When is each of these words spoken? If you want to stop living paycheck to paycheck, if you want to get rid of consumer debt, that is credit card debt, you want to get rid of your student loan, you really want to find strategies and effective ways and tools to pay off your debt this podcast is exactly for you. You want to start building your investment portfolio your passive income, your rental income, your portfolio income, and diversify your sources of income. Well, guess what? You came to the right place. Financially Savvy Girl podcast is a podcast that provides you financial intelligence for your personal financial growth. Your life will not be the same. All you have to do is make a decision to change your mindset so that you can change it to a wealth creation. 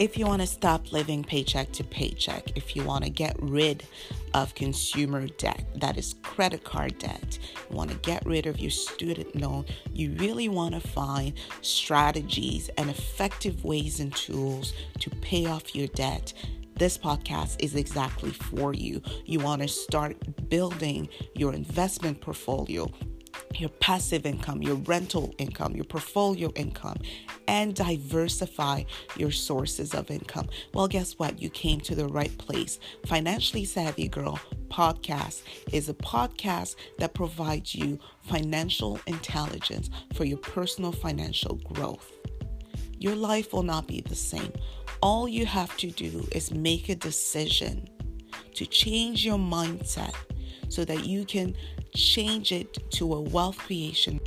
If 0.00 0.18
you 0.18 0.26
want 0.26 0.40
to 0.42 0.46
stop 0.48 0.90
living 0.90 1.22
paycheck 1.22 1.70
to 1.72 1.84
paycheck, 1.84 2.56
if 2.56 2.74
you 2.74 2.82
want 2.82 3.04
to 3.04 3.10
get 3.10 3.36
rid 3.40 3.84
of 4.34 4.52
consumer 4.56 5.28
debt, 5.28 5.64
that 5.76 5.96
is 5.96 6.16
credit 6.20 6.64
card 6.64 6.98
debt, 6.98 7.38
you 7.70 7.76
want 7.76 7.90
to 7.90 7.96
get 7.98 8.26
rid 8.26 8.46
of 8.46 8.58
your 8.58 8.72
student 8.72 9.36
loan, 9.36 9.64
you 9.92 10.10
really 10.18 10.48
want 10.48 10.74
to 10.74 10.80
find 10.80 11.34
strategies 11.62 12.70
and 12.76 12.90
effective 12.90 13.64
ways 13.64 14.00
and 14.00 14.12
tools 14.16 14.72
to 14.98 15.10
pay 15.10 15.46
off 15.46 15.76
your 15.76 15.86
debt 15.88 16.32
this 16.76 16.98
podcast 16.98 17.54
is 17.60 17.76
exactly 17.76 18.30
for 18.32 18.74
you. 18.74 19.00
You 19.26 19.38
want 19.38 19.62
to 19.62 19.68
start 19.68 20.16
building 20.48 21.08
your 21.36 21.54
investment 21.54 22.20
portfolio 22.20 22.90
your 23.60 23.70
passive 23.70 24.26
income, 24.26 24.62
your 24.62 24.76
rental 24.76 25.34
income, 25.38 25.74
your 25.74 25.84
portfolio 25.84 26.50
income, 26.54 26.96
and 27.48 27.74
diversify 27.74 28.84
your 29.16 29.30
sources 29.30 29.94
of 29.94 30.10
income. 30.10 30.48
Well, 30.72 30.88
guess 30.88 31.18
what? 31.18 31.40
You 31.40 31.50
came 31.50 31.80
to 31.82 31.94
the 31.94 32.08
right 32.08 32.36
place. 32.38 32.78
Financially 33.06 33.64
Savvy 33.64 34.08
Girl 34.08 34.38
podcast 34.70 35.42
is 35.72 35.88
a 35.88 35.94
podcast 35.94 36.74
that 36.98 37.14
provides 37.14 37.74
you 37.74 37.98
financial 38.22 38.98
intelligence 39.06 39.88
for 40.14 40.24
your 40.24 40.38
personal 40.38 40.90
financial 40.90 41.56
growth. 41.56 42.10
Your 42.98 43.14
life 43.14 43.52
will 43.52 43.62
not 43.62 43.86
be 43.86 44.00
the 44.00 44.14
same. 44.14 44.52
All 45.00 45.28
you 45.28 45.46
have 45.46 45.76
to 45.76 45.90
do 45.90 46.26
is 46.32 46.50
make 46.50 46.88
a 46.88 46.94
decision 46.94 47.88
to 48.54 48.66
change 48.66 49.24
your 49.24 49.38
mindset 49.38 50.14
so 50.74 50.84
that 50.84 51.06
you 51.06 51.24
can 51.24 51.54
change 51.94 52.50
it 52.50 52.78
to 52.90 53.14
a 53.14 53.20
wealth 53.20 53.58
creation. 53.58 54.20